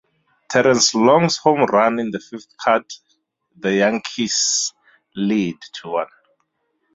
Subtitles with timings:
[0.49, 2.91] Terrence Long's home run in the fifth cut
[3.55, 4.73] the Yankees'
[5.15, 6.07] lead to one.